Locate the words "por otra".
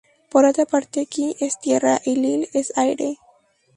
0.29-0.65